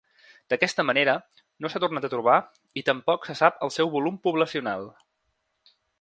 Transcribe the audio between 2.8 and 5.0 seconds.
i tampoc se sap el seu volum poblacional.